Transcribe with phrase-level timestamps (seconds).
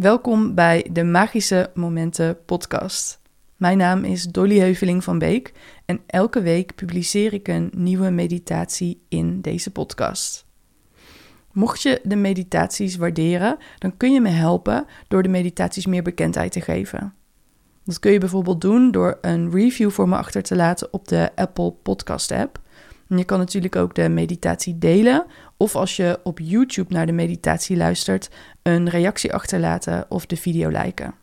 [0.00, 3.20] Welkom bij de Magische Momenten podcast.
[3.56, 5.52] Mijn naam is Dolly Heuveling van Beek
[5.84, 10.46] en elke week publiceer ik een nieuwe meditatie in deze podcast.
[11.52, 16.52] Mocht je de meditaties waarderen, dan kun je me helpen door de meditaties meer bekendheid
[16.52, 17.14] te geven.
[17.84, 21.30] Dat kun je bijvoorbeeld doen door een review voor me achter te laten op de
[21.34, 22.60] Apple Podcast app.
[23.16, 27.76] Je kan natuurlijk ook de meditatie delen of als je op YouTube naar de meditatie
[27.76, 28.30] luistert,
[28.62, 31.14] een reactie achterlaten of de video liken.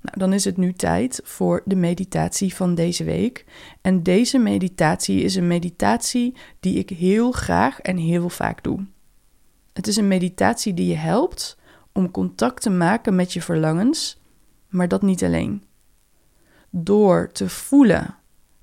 [0.00, 3.44] Nou, dan is het nu tijd voor de meditatie van deze week.
[3.80, 8.86] En deze meditatie is een meditatie die ik heel graag en heel vaak doe.
[9.72, 11.58] Het is een meditatie die je helpt
[11.92, 14.20] om contact te maken met je verlangens,
[14.68, 15.62] maar dat niet alleen.
[16.70, 18.16] Door te voelen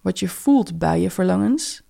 [0.04, 1.84] wat je voelt bij je verlangens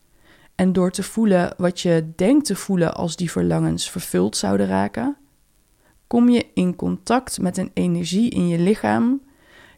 [0.55, 5.17] en door te voelen wat je denkt te voelen als die verlangens vervuld zouden raken,
[6.07, 9.21] kom je in contact met een energie in je lichaam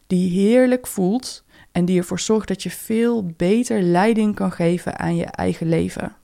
[0.06, 5.16] die heerlijk voelt en die ervoor zorgt dat je veel beter leiding kan geven aan
[5.16, 6.16] je eigen leven.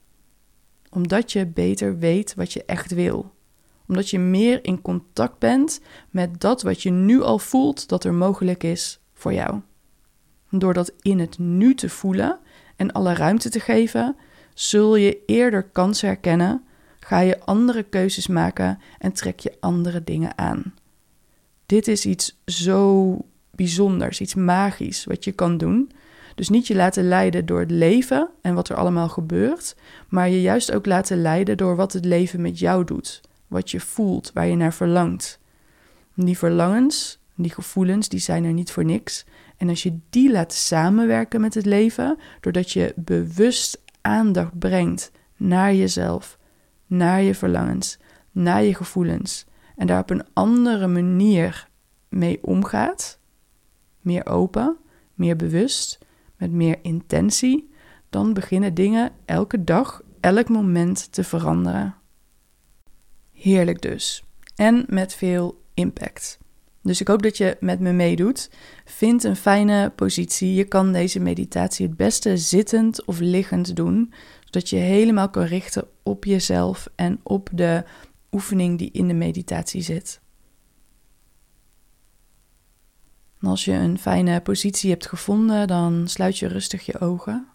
[0.91, 3.33] Omdat je beter weet wat je echt wil.
[3.87, 8.15] Omdat je meer in contact bent met dat wat je nu al voelt dat er
[8.15, 9.61] mogelijk is voor jou.
[10.55, 12.39] Door dat in het nu te voelen
[12.77, 14.17] en alle ruimte te geven,
[14.55, 16.65] zul je eerder kansen herkennen,
[17.01, 20.75] ga je andere keuzes maken en trek je andere dingen aan.
[21.67, 23.17] Dit is iets zo
[23.51, 25.91] bijzonders, iets magisch wat je kan doen.
[26.35, 29.77] Dus niet je laten leiden door het leven en wat er allemaal gebeurt,
[30.09, 33.81] maar je juist ook laten leiden door wat het leven met jou doet, wat je
[33.81, 35.39] voelt, waar je naar verlangt.
[36.15, 39.25] Die verlangens, die gevoelens, die zijn er niet voor niks.
[39.63, 45.75] En als je die laat samenwerken met het leven, doordat je bewust aandacht brengt naar
[45.75, 46.39] jezelf,
[46.87, 47.99] naar je verlangens,
[48.31, 49.47] naar je gevoelens
[49.77, 51.69] en daar op een andere manier
[52.09, 53.19] mee omgaat,
[54.01, 54.77] meer open,
[55.15, 55.99] meer bewust,
[56.37, 57.71] met meer intentie,
[58.11, 61.95] dan beginnen dingen elke dag, elk moment te veranderen.
[63.33, 64.25] Heerlijk dus.
[64.55, 66.42] En met veel impact.
[66.83, 68.51] Dus ik hoop dat je met me meedoet.
[68.85, 70.55] Vind een fijne positie.
[70.55, 74.13] Je kan deze meditatie het beste zittend of liggend doen,
[74.45, 77.85] zodat je helemaal kan richten op jezelf en op de
[78.33, 80.21] oefening die in de meditatie zit.
[83.41, 87.47] als je een fijne positie hebt gevonden, dan sluit je rustig je ogen.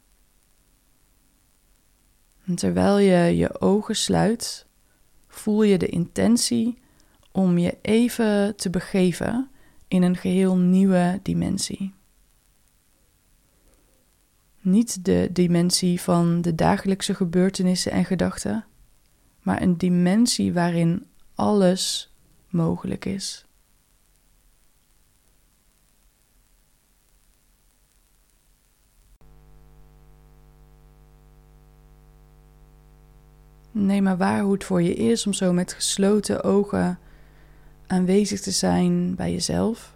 [2.45, 4.65] En terwijl je je ogen sluit,
[5.27, 6.77] voel je de intentie
[7.37, 9.49] om je even te begeven
[9.87, 11.93] in een geheel nieuwe dimensie.
[14.61, 18.65] Niet de dimensie van de dagelijkse gebeurtenissen en gedachten,
[19.41, 21.05] maar een dimensie waarin
[21.35, 22.13] alles
[22.49, 23.45] mogelijk is.
[33.71, 36.99] Neem maar waar hoe het voor je is om zo met gesloten ogen
[37.87, 39.95] aanwezig te zijn bij jezelf.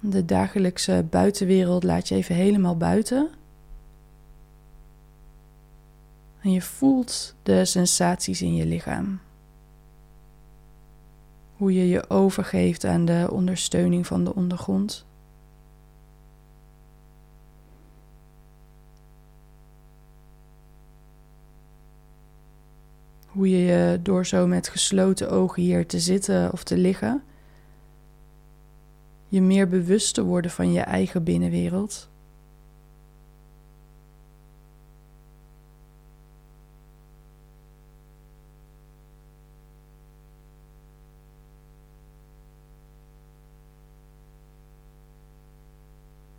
[0.00, 3.30] De dagelijkse buitenwereld laat je even helemaal buiten.
[6.40, 9.20] En je voelt de sensaties in je lichaam.
[11.56, 15.06] Hoe je je overgeeft aan de ondersteuning van de ondergrond.
[23.36, 27.22] Hoe je je door zo met gesloten ogen hier te zitten of te liggen,
[29.28, 32.08] je meer bewust te worden van je eigen binnenwereld.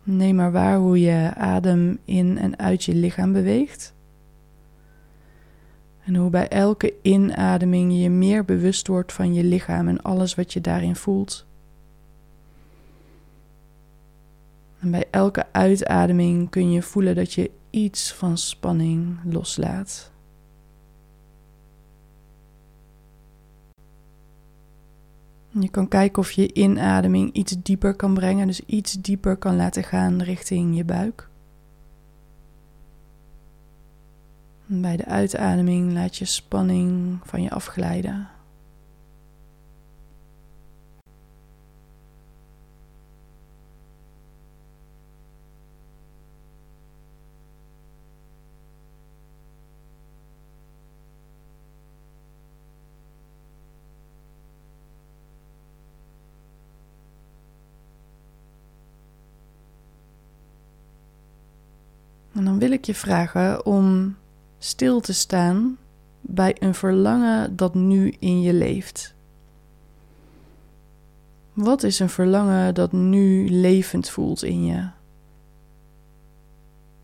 [0.02, 3.96] Neem maar waar hoe je adem in en uit je lichaam beweegt.
[6.08, 10.52] En hoe bij elke inademing je meer bewust wordt van je lichaam en alles wat
[10.52, 11.46] je daarin voelt.
[14.80, 20.12] En bij elke uitademing kun je voelen dat je iets van spanning loslaat.
[25.48, 29.84] Je kan kijken of je inademing iets dieper kan brengen, dus iets dieper kan laten
[29.84, 31.28] gaan richting je buik.
[34.70, 38.28] Bij de uitademing laat je spanning van je afglijden.
[62.32, 64.16] En dan wil ik je vragen om
[64.58, 65.78] stil te staan
[66.20, 69.14] bij een verlangen dat nu in je leeft.
[71.52, 74.88] Wat is een verlangen dat nu levend voelt in je?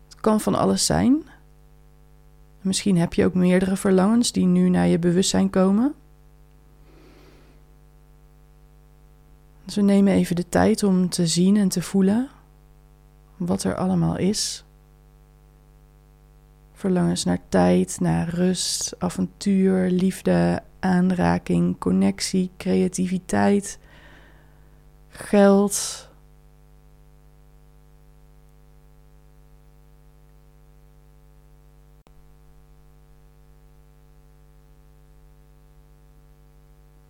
[0.07, 1.23] Het kan van alles zijn.
[2.61, 5.93] Misschien heb je ook meerdere verlangens die nu naar je bewustzijn komen.
[9.65, 12.29] Dus we nemen even de tijd om te zien en te voelen
[13.37, 14.64] wat er allemaal is.
[16.85, 23.79] Verlangens naar tijd, naar rust, avontuur, liefde, aanraking, connectie, creativiteit,
[25.09, 26.09] geld.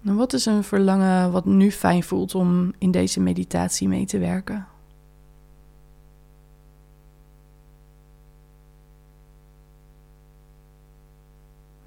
[0.02, 4.75] Wat is een verlangen wat nu fijn voelt om in deze meditatie mee te werken?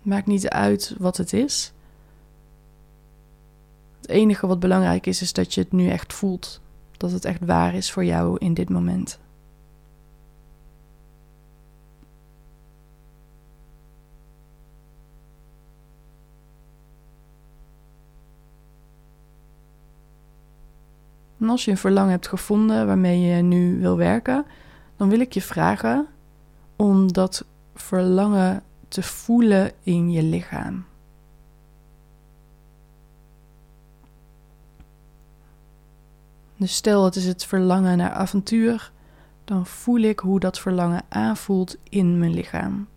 [0.09, 1.73] Maakt niet uit wat het is.
[4.01, 6.61] Het enige wat belangrijk is, is dat je het nu echt voelt.
[6.97, 9.19] Dat het echt waar is voor jou in dit moment.
[21.39, 24.45] En als je een verlangen hebt gevonden waarmee je nu wil werken,
[24.97, 26.07] dan wil ik je vragen
[26.77, 27.45] om dat
[27.75, 30.87] verlangen te voelen in je lichaam.
[36.57, 38.93] Dus stel het is het verlangen naar avontuur,
[39.45, 42.89] dan voel ik hoe dat verlangen aanvoelt in mijn lichaam.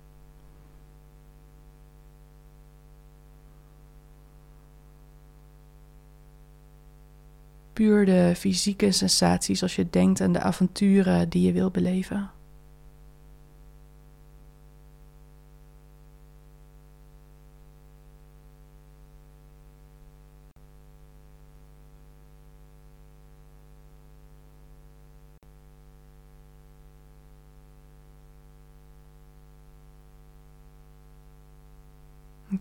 [7.73, 12.31] Puur de fysieke sensaties als je denkt aan de avonturen die je wil beleven.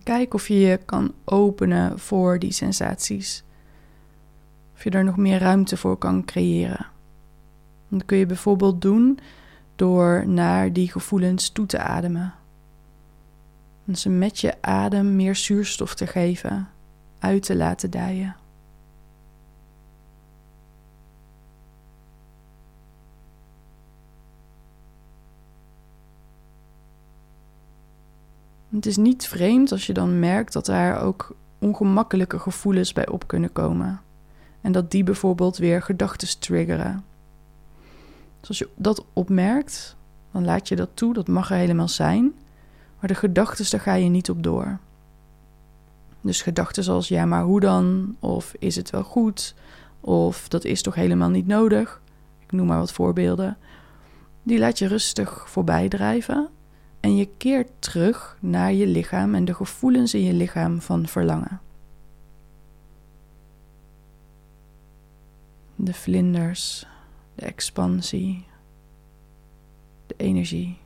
[0.02, 3.44] Kijk of je je kan openen voor die sensaties.
[4.75, 6.87] Of je er nog meer ruimte voor kan creëren.
[7.88, 9.19] Dat kun je bijvoorbeeld doen
[9.76, 12.35] door naar die gevoelens toe te ademen.
[13.87, 16.69] En ze met je adem meer zuurstof te geven,
[17.19, 18.37] uit te laten dijen.
[28.70, 33.26] Het is niet vreemd als je dan merkt dat daar ook ongemakkelijke gevoelens bij op
[33.26, 34.00] kunnen komen.
[34.61, 37.05] En dat die bijvoorbeeld weer gedachten triggeren.
[38.40, 39.96] Dus als je dat opmerkt,
[40.32, 42.32] dan laat je dat toe, dat mag er helemaal zijn.
[42.99, 44.78] Maar de gedachten, daar ga je niet op door.
[46.20, 48.16] Dus gedachten zoals ja, maar hoe dan?
[48.19, 49.55] Of is het wel goed?
[50.00, 52.00] Of dat is toch helemaal niet nodig?
[52.38, 53.56] Ik noem maar wat voorbeelden.
[54.43, 56.49] Die laat je rustig voorbij drijven
[57.00, 61.61] en je keert terug naar je lichaam en de gevoelens in je lichaam van verlangen.
[65.76, 66.87] De vlinders,
[67.35, 68.47] de expansie,
[70.07, 70.79] de energie.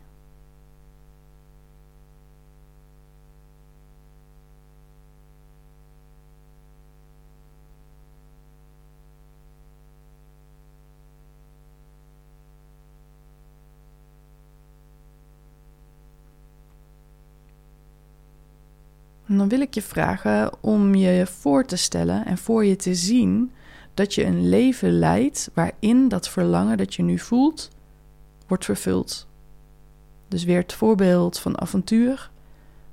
[19.27, 22.95] En dan wil ik je vragen om je voor te stellen en voor je te
[22.95, 23.53] zien
[23.95, 27.71] dat je een leven leidt waarin dat verlangen dat je nu voelt
[28.47, 29.27] wordt vervuld.
[30.29, 32.31] Dus weer het voorbeeld van avontuur.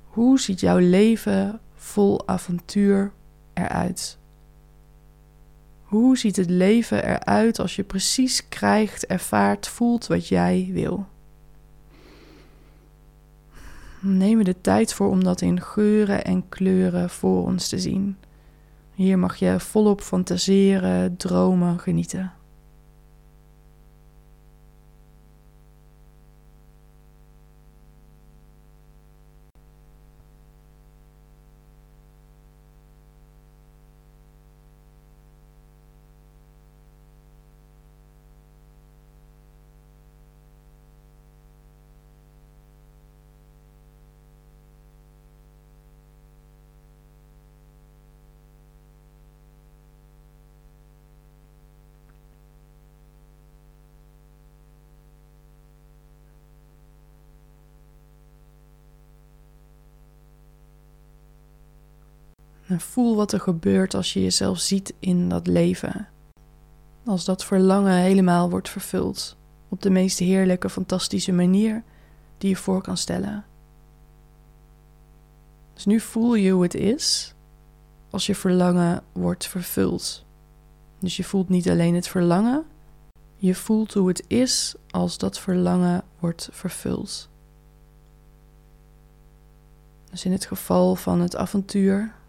[0.04, 3.12] Hoe ziet jouw leven vol avontuur
[3.54, 4.18] eruit?
[5.82, 11.06] Hoe ziet het leven eruit als je precies krijgt, ervaart, voelt wat jij wil?
[14.04, 18.16] Neem er de tijd voor om dat in geuren en kleuren voor ons te zien.
[18.94, 22.32] Hier mag je volop fantaseren, dromen, genieten.
[62.72, 66.08] En voel wat er gebeurt als je jezelf ziet in dat leven.
[67.04, 69.36] Als dat verlangen helemaal wordt vervuld
[69.68, 71.82] op de meest heerlijke, fantastische manier
[72.38, 73.44] die je voor kan stellen.
[75.74, 77.34] Dus nu voel je hoe het is
[78.10, 80.24] als je verlangen wordt vervuld.
[80.98, 82.64] Dus je voelt niet alleen het verlangen,
[83.36, 87.28] je voelt hoe het is als dat verlangen wordt vervuld.
[90.10, 92.20] Dus in het geval van het avontuur,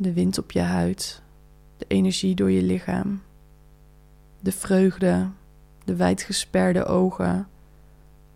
[0.00, 1.22] de wind op je huid,
[1.76, 3.22] de energie door je lichaam,
[4.40, 5.28] de vreugde,
[5.84, 7.48] de wijdgesperde ogen,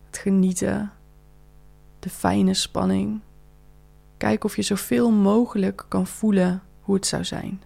[0.06, 0.92] het genieten,
[1.99, 3.21] de fijne spanning.
[4.16, 7.62] Kijk of je zoveel mogelijk kan voelen hoe het zou zijn.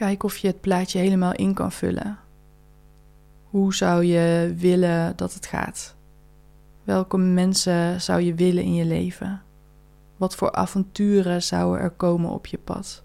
[0.00, 2.18] Kijk of je het plaatje helemaal in kan vullen.
[3.44, 5.96] Hoe zou je willen dat het gaat?
[6.84, 9.42] Welke mensen zou je willen in je leven?
[10.16, 13.02] Wat voor avonturen zouden er komen op je pad?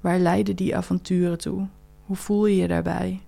[0.00, 1.66] Waar leiden die avonturen toe?
[2.06, 3.22] Hoe voel je je daarbij?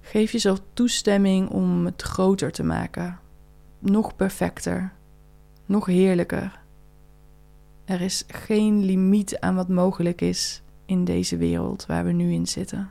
[0.00, 3.18] Geef jezelf toestemming om het groter te maken,
[3.78, 4.92] nog perfecter,
[5.66, 6.61] nog heerlijker.
[7.84, 12.46] Er is geen limiet aan wat mogelijk is in deze wereld waar we nu in
[12.46, 12.90] zitten.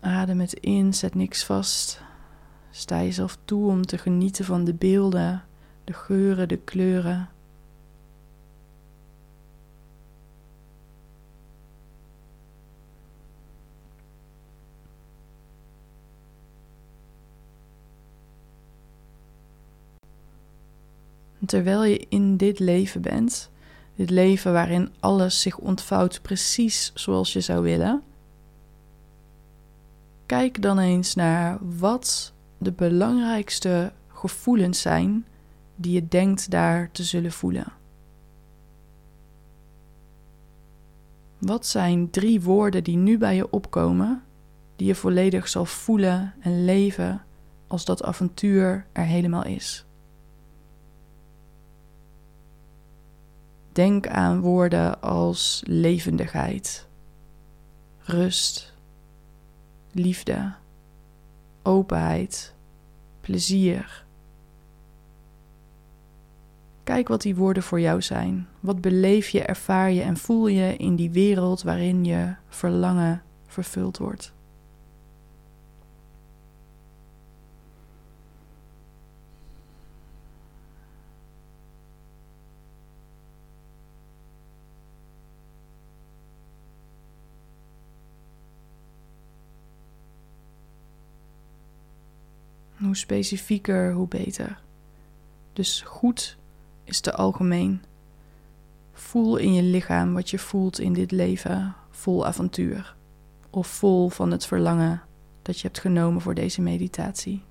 [0.00, 2.02] Adem het in, zet niks vast.
[2.70, 5.44] Sta jezelf toe om te genieten van de beelden,
[5.84, 7.28] de geuren, de kleuren.
[21.46, 23.50] Terwijl je in dit leven bent,
[23.96, 28.02] dit leven waarin alles zich ontvouwt precies zoals je zou willen,
[30.26, 35.24] kijk dan eens naar wat de belangrijkste gevoelens zijn
[35.76, 37.72] die je denkt daar te zullen voelen.
[41.38, 44.22] Wat zijn drie woorden die nu bij je opkomen,
[44.76, 47.24] die je volledig zal voelen en leven
[47.66, 49.84] als dat avontuur er helemaal is?
[53.72, 56.86] Denk aan woorden als levendigheid,
[57.98, 58.74] rust,
[59.92, 60.52] liefde,
[61.62, 62.54] openheid,
[63.20, 64.04] plezier.
[66.84, 68.48] Kijk wat die woorden voor jou zijn.
[68.60, 73.98] Wat beleef je, ervaar je en voel je in die wereld waarin je verlangen vervuld
[73.98, 74.32] wordt.
[92.92, 94.60] Hoe specifieker, hoe beter.
[95.52, 96.36] Dus goed
[96.84, 97.82] is te algemeen.
[98.92, 102.94] Voel in je lichaam wat je voelt in dit leven vol avontuur.
[103.50, 105.02] Of vol van het verlangen
[105.42, 107.42] dat je hebt genomen voor deze meditatie.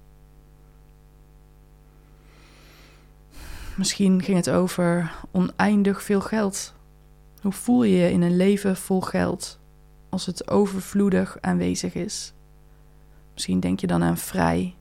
[3.77, 6.73] Misschien ging het over oneindig veel geld.
[7.41, 9.59] Hoe voel je je in een leven vol geld
[10.09, 12.33] als het overvloedig aanwezig is?
[13.33, 14.75] Misschien denk je dan aan vrij,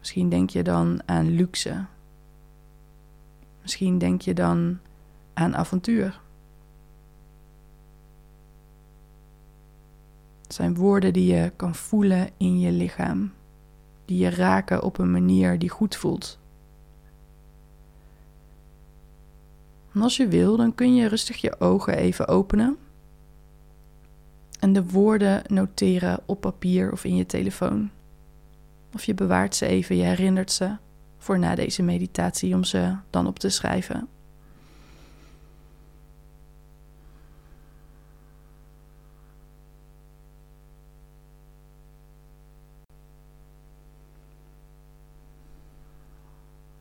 [0.00, 1.84] Misschien denk je dan aan luxe.
[3.62, 4.78] Misschien denk je dan
[5.34, 6.20] aan avontuur.
[10.42, 13.32] Het zijn woorden die je kan voelen in je lichaam,
[14.04, 16.38] die je raken op een manier die goed voelt.
[19.92, 22.78] En als je wil, dan kun je rustig je ogen even openen
[24.60, 27.90] en de woorden noteren op papier of in je telefoon.
[28.94, 30.76] Of je bewaart ze even, je herinnert ze
[31.18, 34.08] voor na deze meditatie om ze dan op te schrijven.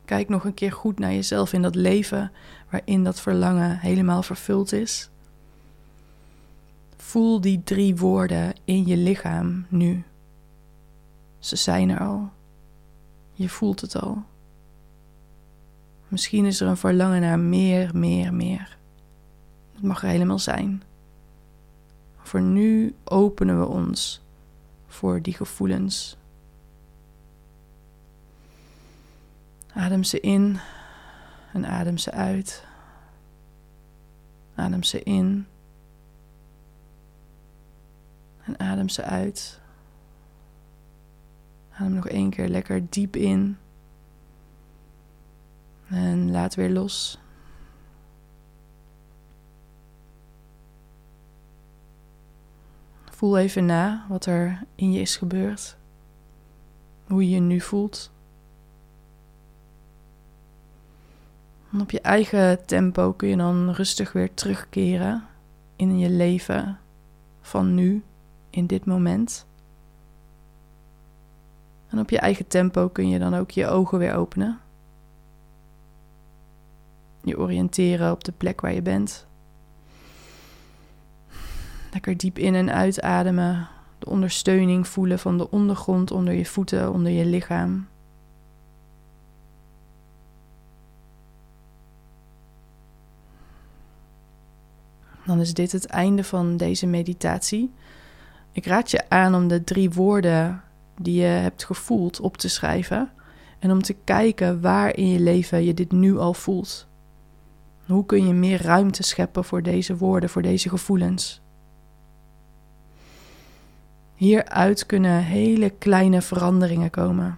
[0.06, 2.32] Kijk nog een keer goed naar jezelf in dat leven
[2.70, 5.10] waarin dat verlangen helemaal vervuld is.
[6.98, 10.04] Voel die drie woorden in je lichaam nu.
[11.40, 12.30] Ze zijn er al.
[13.34, 14.24] Je voelt het al.
[16.08, 18.78] Misschien is er een verlangen naar meer, meer, meer.
[19.74, 20.84] Het mag er helemaal zijn.
[22.18, 24.22] Voor nu openen we ons
[24.88, 26.18] voor die gevoelens.
[29.74, 30.60] Adem ze in
[31.54, 32.64] en adem ze uit.
[34.56, 35.48] Adem ze in
[38.44, 39.60] en adem ze uit.
[41.80, 43.58] Adem nog één keer lekker diep in.
[45.88, 47.20] En laat weer los.
[53.10, 55.78] Voel even na wat er in je is gebeurd.
[57.08, 58.12] Hoe je je nu voelt.
[61.80, 65.28] Op je eigen tempo kun je dan rustig weer terugkeren
[65.76, 66.80] in je leven
[67.42, 68.04] van nu,
[68.50, 69.48] in dit moment.
[71.90, 74.60] En op je eigen tempo kun je dan ook je ogen weer openen.
[77.24, 79.28] Je oriënteren op de plek waar je bent.
[81.92, 83.68] Lekker diep in en uitademen.
[84.00, 87.88] De ondersteuning voelen van de ondergrond onder je voeten, onder je lichaam.
[95.26, 97.74] Dan is dit het einde van deze meditatie.
[98.52, 100.64] Ik raad je aan om de drie woorden
[101.02, 103.12] die je hebt gevoeld op te schrijven
[103.60, 106.88] en om te kijken waar in je leven je dit nu al voelt.
[107.86, 111.42] Hoe kun je meer ruimte scheppen voor deze woorden, voor deze gevoelens?
[114.16, 117.38] Hieruit kunnen hele kleine veranderingen komen.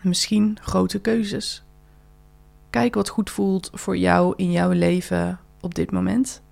[0.00, 1.62] Misschien grote keuzes.
[2.70, 6.42] Kijk wat goed voelt voor jou in jouw leven op dit moment.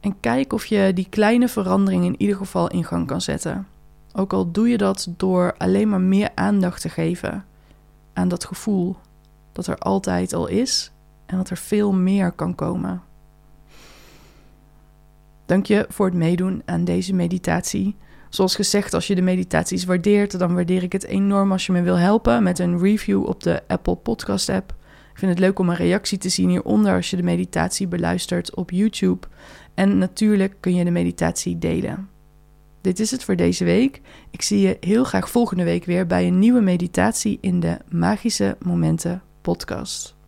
[0.00, 3.66] En kijk of je die kleine verandering in ieder geval in gang kan zetten.
[4.12, 7.44] Ook al doe je dat door alleen maar meer aandacht te geven
[8.12, 8.96] aan dat gevoel
[9.52, 10.92] dat er altijd al is
[11.26, 13.02] en dat er veel meer kan komen.
[15.46, 17.96] Dank je voor het meedoen aan deze meditatie.
[18.28, 21.82] Zoals gezegd, als je de meditaties waardeert, dan waardeer ik het enorm als je me
[21.82, 24.74] wil helpen met een review op de Apple Podcast app.
[25.12, 28.54] Ik vind het leuk om een reactie te zien hieronder als je de meditatie beluistert
[28.54, 29.26] op YouTube.
[29.74, 32.08] En natuurlijk kun je de meditatie delen.
[32.80, 34.00] Dit is het voor deze week.
[34.30, 38.56] Ik zie je heel graag volgende week weer bij een nieuwe meditatie in de Magische
[38.60, 40.19] Momenten podcast.